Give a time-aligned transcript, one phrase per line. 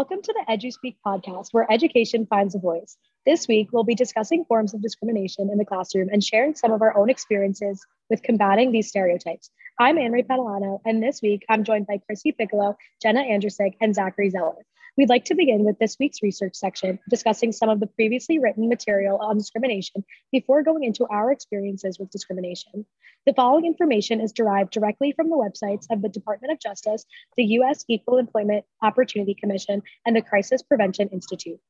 [0.00, 2.96] Welcome to the EduSpeak podcast, where education finds a voice.
[3.26, 6.80] This week, we'll be discussing forms of discrimination in the classroom and sharing some of
[6.80, 9.50] our own experiences with combating these stereotypes.
[9.78, 14.30] I'm Annemarie Patalano, and this week, I'm joined by Krissy Piccolo, Jenna Andrasick, and Zachary
[14.30, 14.64] Zeller.
[14.96, 18.68] We'd like to begin with this week's research section, discussing some of the previously written
[18.68, 22.84] material on discrimination before going into our experiences with discrimination.
[23.26, 27.04] The following information is derived directly from the websites of the Department of Justice,
[27.36, 27.84] the U.S.
[27.88, 31.60] Equal Employment Opportunity Commission, and the Crisis Prevention Institute.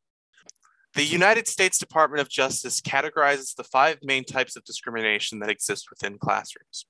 [0.95, 5.89] The United States Department of Justice categorizes the five main types of discrimination that exist
[5.89, 6.87] within classrooms.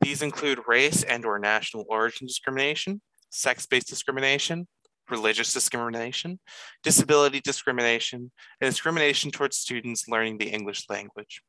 [0.00, 3.00] These include race and or national origin discrimination,
[3.30, 4.68] sex-based discrimination,
[5.10, 6.38] religious discrimination,
[6.82, 11.42] disability discrimination, and discrimination towards students learning the English language.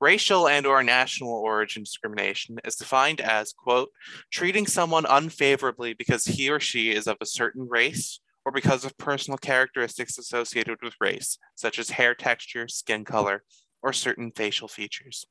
[0.00, 3.90] Racial and or national origin discrimination is defined as, quote,
[4.32, 8.96] treating someone unfavorably because he or she is of a certain race or because of
[8.98, 13.44] personal characteristics associated with race, such as hair texture, skin color,
[13.82, 15.26] or certain facial features.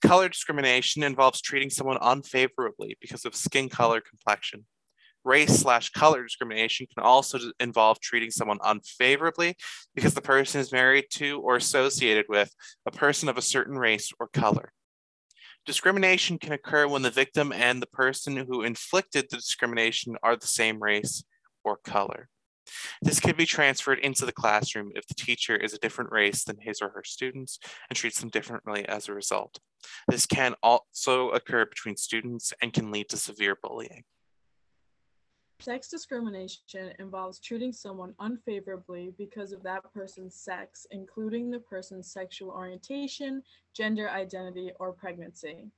[0.00, 4.64] Color discrimination involves treating someone unfavorably because of skin color complexion,
[5.26, 9.54] race slash color discrimination can also involve treating someone unfavorably
[9.94, 12.54] because the person is married to or associated with
[12.86, 14.72] a person of a certain race or color.
[15.66, 20.46] Discrimination can occur when the victim and the person who inflicted the discrimination are the
[20.46, 21.24] same race
[21.64, 22.28] or color.
[23.02, 26.56] This can be transferred into the classroom if the teacher is a different race than
[26.60, 29.58] his or her students and treats them differently as a result.
[30.08, 34.04] This can also occur between students and can lead to severe bullying.
[35.60, 42.50] Sex discrimination involves treating someone unfavorably because of that person's sex, including the person's sexual
[42.50, 45.70] orientation, gender identity, or pregnancy.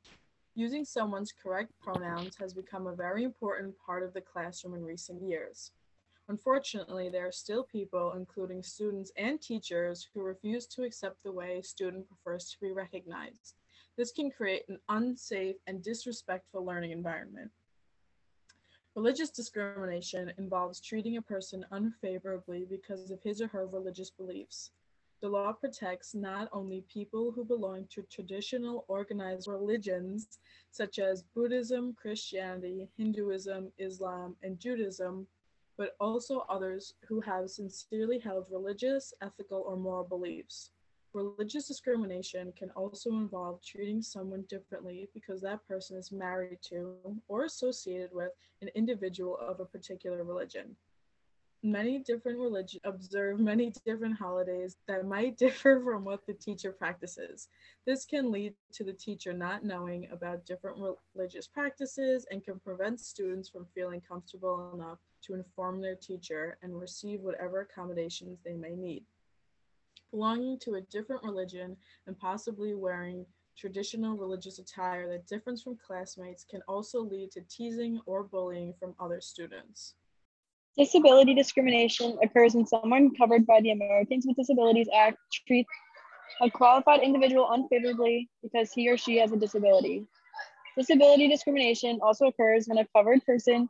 [0.54, 5.22] Using someone's correct pronouns has become a very important part of the classroom in recent
[5.22, 5.70] years.
[6.28, 11.58] Unfortunately, there are still people, including students and teachers, who refuse to accept the way
[11.58, 13.54] a student prefers to be recognized.
[13.96, 17.50] This can create an unsafe and disrespectful learning environment.
[18.98, 24.72] Religious discrimination involves treating a person unfavorably because of his or her religious beliefs.
[25.20, 30.40] The law protects not only people who belong to traditional organized religions
[30.72, 35.28] such as Buddhism, Christianity, Hinduism, Islam, and Judaism,
[35.76, 40.72] but also others who have sincerely held religious, ethical, or moral beliefs.
[41.14, 46.96] Religious discrimination can also involve treating someone differently because that person is married to
[47.28, 48.30] or associated with
[48.60, 50.76] an individual of a particular religion.
[51.62, 57.48] Many different religions observe many different holidays that might differ from what the teacher practices.
[57.86, 60.76] This can lead to the teacher not knowing about different
[61.14, 66.78] religious practices and can prevent students from feeling comfortable enough to inform their teacher and
[66.78, 69.04] receive whatever accommodations they may need
[70.10, 71.76] belonging to a different religion
[72.06, 73.26] and possibly wearing
[73.56, 78.94] traditional religious attire that differs from classmates can also lead to teasing or bullying from
[79.00, 79.94] other students.
[80.76, 85.68] Disability discrimination occurs when someone covered by the Americans with Disabilities Act treats
[86.40, 90.06] a qualified individual unfavorably because he or she has a disability.
[90.76, 93.68] Disability discrimination also occurs when a covered person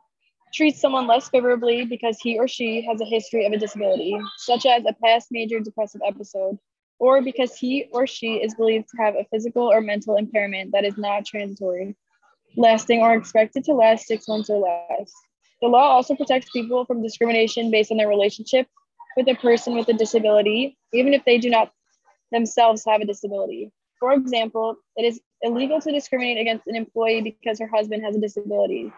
[0.52, 4.66] treats someone less favorably because he or she has a history of a disability, such
[4.66, 6.58] as a past major depressive episode,
[6.98, 10.84] or because he or she is believed to have a physical or mental impairment that
[10.84, 11.96] is not transitory,
[12.56, 15.12] lasting or expected to last six months or less.
[15.60, 18.66] The law also protects people from discrimination based on their relationship
[19.16, 21.72] with a person with a disability, even if they do not
[22.32, 23.72] themselves have a disability.
[23.98, 28.20] For example, it is illegal to discriminate against an employee because her husband has a
[28.20, 28.92] disability.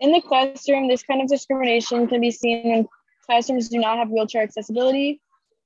[0.00, 2.88] In the classroom, this kind of discrimination can be seen when
[3.26, 5.20] classrooms do not have wheelchair accessibility.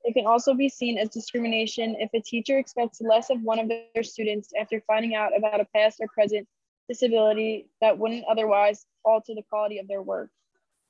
[0.05, 3.69] It can also be seen as discrimination if a teacher expects less of one of
[3.69, 6.49] their students after finding out about a past or present
[6.89, 10.31] disability that wouldn't otherwise alter the quality of their work.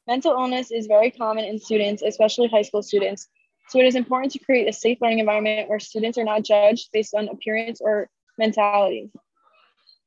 [0.06, 3.28] Mental illness is very common in students, especially high school students,
[3.68, 6.91] so it is important to create a safe learning environment where students are not judged
[6.92, 9.10] based on appearance or mentality.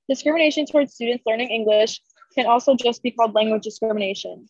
[0.10, 2.02] Discrimination towards students learning English
[2.36, 4.48] can also just be called language discrimination.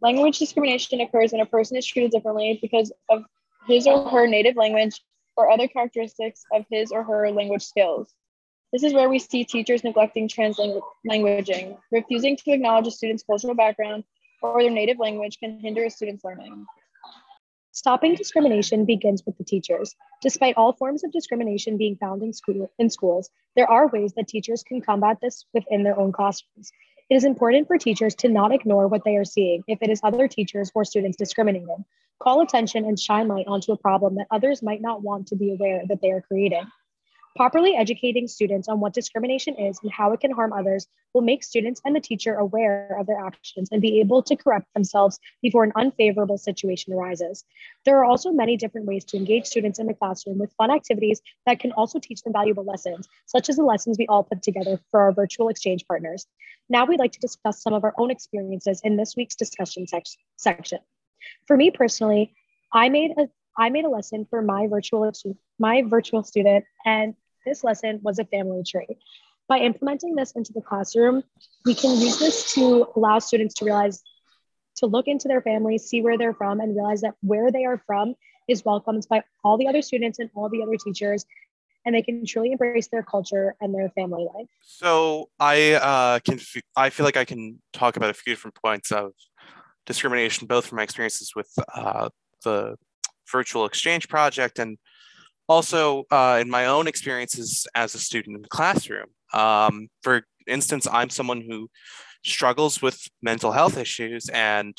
[0.00, 3.24] Language discrimination occurs when a person is treated differently because of
[3.66, 5.02] his or her native language
[5.36, 8.14] or other characteristics of his or her language skills.
[8.72, 11.78] This is where we see teachers neglecting translanguaging.
[11.92, 14.04] Refusing to acknowledge a student's cultural background
[14.42, 16.66] or their native language can hinder a student's learning.
[17.72, 19.94] Stopping discrimination begins with the teachers.
[20.22, 24.28] Despite all forms of discrimination being found in, school, in schools, there are ways that
[24.28, 26.72] teachers can combat this within their own classrooms.
[27.08, 30.00] It is important for teachers to not ignore what they are seeing if it is
[30.02, 31.84] other teachers or students discriminating.
[32.18, 35.52] Call attention and shine light onto a problem that others might not want to be
[35.52, 36.64] aware that they are creating.
[37.36, 41.44] Properly educating students on what discrimination is and how it can harm others will make
[41.44, 45.62] students and the teacher aware of their actions and be able to correct themselves before
[45.62, 47.44] an unfavorable situation arises.
[47.84, 51.20] There are also many different ways to engage students in the classroom with fun activities
[51.44, 54.80] that can also teach them valuable lessons, such as the lessons we all put together
[54.90, 56.26] for our virtual exchange partners.
[56.70, 60.04] Now we'd like to discuss some of our own experiences in this week's discussion sec
[60.36, 60.78] section.
[61.46, 62.34] For me personally,
[62.72, 63.28] I made a
[63.58, 65.10] I made a lesson for my virtual
[65.58, 67.14] my virtual student and
[67.46, 68.98] this lesson was a family tree.
[69.48, 71.22] By implementing this into the classroom,
[71.64, 74.02] we can use this to allow students to realize,
[74.76, 77.80] to look into their families, see where they're from, and realize that where they are
[77.86, 78.14] from
[78.48, 81.24] is welcomed by all the other students and all the other teachers,
[81.84, 84.48] and they can truly embrace their culture and their family life.
[84.62, 86.40] So I uh, can,
[86.76, 89.12] I feel like I can talk about a few different points of
[89.86, 92.08] discrimination, both from my experiences with uh,
[92.42, 92.76] the
[93.30, 94.78] virtual exchange project and
[95.48, 99.06] also uh, in my own experiences as a student in the classroom.
[99.32, 101.68] Um, for instance, I'm someone who
[102.24, 104.76] struggles with mental health issues and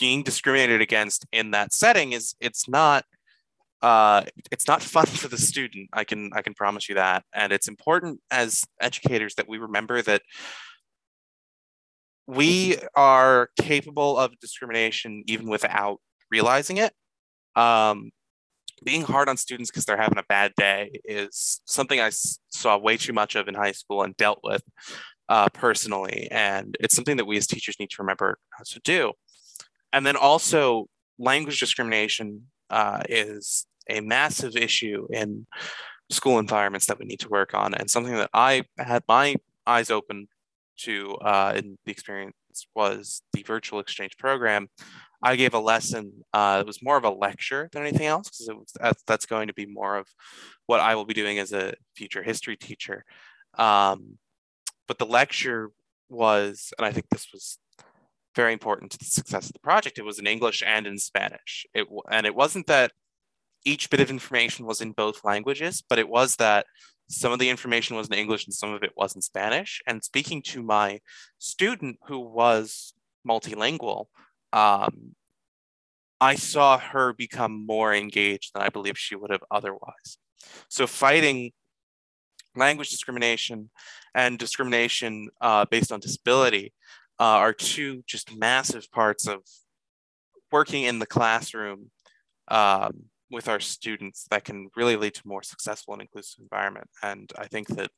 [0.00, 3.04] being discriminated against in that setting is it's not
[3.80, 5.88] uh, it's not fun for the student.
[5.92, 10.02] I can I can promise you that, and it's important as educators that we remember
[10.02, 10.22] that
[12.26, 15.98] we are capable of discrimination even without
[16.30, 16.92] realizing it.
[17.56, 18.10] Um,
[18.84, 22.10] being hard on students because they're having a bad day is something I
[22.48, 24.62] saw way too much of in high school and dealt with
[25.28, 26.28] uh, personally.
[26.30, 29.12] And it's something that we as teachers need to remember to do.
[29.92, 30.88] And then also,
[31.18, 35.46] language discrimination uh, is a massive issue in
[36.10, 39.36] school environments that we need to work on, and something that I had my
[39.66, 40.28] eyes open
[40.78, 42.34] to uh, in the experience
[42.74, 44.68] was the virtual exchange program
[45.22, 46.24] I gave a lesson.
[46.32, 49.26] Uh, it was more of a lecture than anything else because it was that's, that's
[49.26, 50.06] going to be more of
[50.66, 53.04] what I will be doing as a future history teacher.
[53.56, 54.18] Um,
[54.86, 55.70] but the lecture
[56.08, 57.58] was, and I think this was
[58.36, 59.98] very important to the success of the project.
[59.98, 61.66] It was in English and in Spanish.
[61.74, 62.92] It and it wasn't that
[63.64, 66.66] each bit of information was in both languages, but it was that
[67.08, 69.82] some of the information was in English and some of it was in Spanish.
[69.86, 71.00] And speaking to my
[71.38, 72.92] student who was
[73.26, 74.06] multilingual,
[74.52, 75.14] um,
[76.20, 80.18] I saw her become more engaged than I believe she would have otherwise.
[80.68, 81.52] So fighting
[82.56, 83.70] language discrimination
[84.14, 86.72] and discrimination uh, based on disability
[87.20, 89.40] uh, are two just massive parts of
[90.50, 91.90] working in the classroom
[92.48, 96.88] um, with our students that can really lead to more successful and inclusive environment.
[97.02, 97.90] And I think that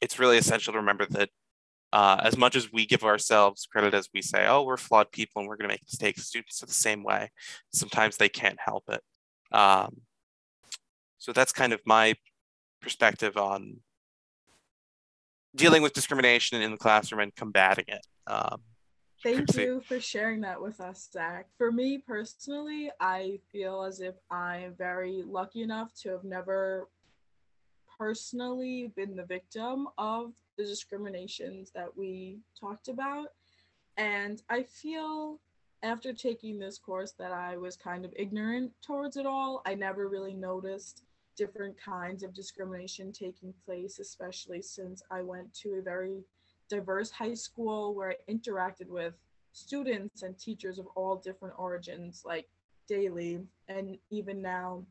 [0.00, 1.30] it's really essential to remember that
[1.92, 5.40] uh, as much as we give ourselves credit as we say, oh, we're flawed people
[5.40, 7.30] and we're going to make mistakes, students are the same way.
[7.72, 9.00] Sometimes they can't help it.
[9.52, 10.00] Um,
[11.18, 12.14] so that's kind of my
[12.82, 13.76] perspective on
[15.54, 18.04] dealing with discrimination in the classroom and combating it.
[18.26, 18.60] Um,
[19.24, 21.46] Thank you for sharing that with us, Zach.
[21.56, 26.90] For me personally, I feel as if I'm very lucky enough to have never
[27.98, 33.28] personally been the victim of the discriminations that we talked about.
[33.96, 35.40] And I feel
[35.82, 39.62] after taking this course that I was kind of ignorant towards it all.
[39.64, 41.02] I never really noticed
[41.34, 46.24] different kinds of discrimination taking place, especially since I went to a very
[46.68, 49.14] diverse high school where I interacted with
[49.52, 52.48] students and teachers of all different origins, like
[52.88, 53.40] daily.
[53.68, 54.84] And even now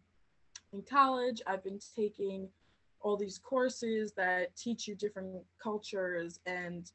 [0.72, 2.50] in college, I've been taking
[3.02, 6.90] all these courses that teach you different cultures and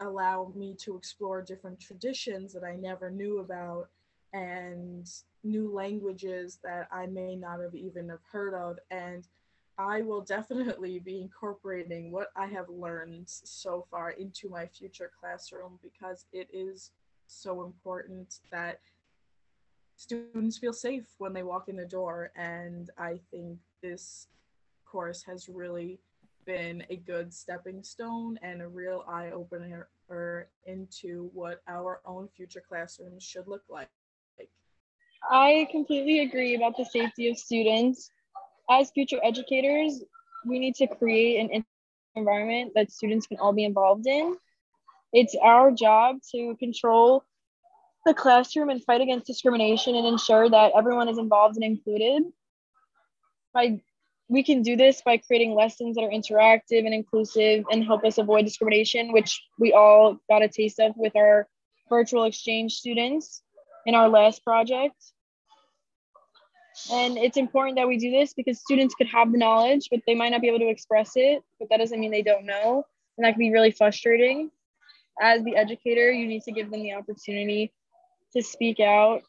[0.00, 3.88] allow me to explore different traditions that I never knew about
[4.32, 5.08] and
[5.44, 9.26] new languages that I may not have even have heard of and
[9.78, 15.78] I will definitely be incorporating what I have learned so far into my future classroom
[15.82, 16.90] because it is
[17.26, 18.80] so important that
[19.96, 24.28] students feel safe when they walk in the door and I think this
[24.84, 26.00] course has really
[26.44, 29.88] been a good stepping stone and a real eye opener
[30.66, 33.88] into what our own future classrooms should look like.
[35.30, 38.10] I completely agree about the safety of students.
[38.70, 40.02] As future educators,
[40.46, 41.64] we need to create an
[42.14, 44.36] environment that students can all be involved in.
[45.12, 47.24] It's our job to control
[48.06, 52.24] the classroom and fight against discrimination and ensure that everyone is involved and included.
[53.54, 53.80] By
[54.28, 58.16] we can do this by creating lessons that are interactive and inclusive and help us
[58.16, 61.46] avoid discrimination, which we all got a taste of with our
[61.90, 63.42] virtual exchange students
[63.84, 64.96] in our last project.
[66.92, 70.14] And it's important that we do this because students could have the knowledge, but they
[70.14, 72.84] might not be able to express it, but that doesn't mean they don't know.
[73.16, 74.50] And that can be really frustrating.
[75.20, 77.72] As the educator, you need to give them the opportunity
[78.34, 79.22] to speak out.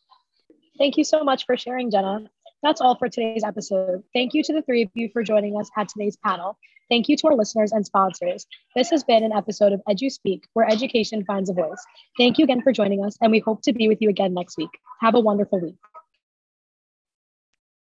[0.77, 2.29] Thank you so much for sharing, Jenna.
[2.63, 4.03] That's all for today's episode.
[4.13, 6.57] Thank you to the three of you for joining us at today's panel.
[6.89, 8.47] Thank you to our listeners and sponsors.
[8.75, 11.83] This has been an episode of EduSpeak, where education finds a voice.
[12.17, 14.57] Thank you again for joining us, and we hope to be with you again next
[14.57, 14.69] week.
[15.01, 15.75] Have a wonderful week.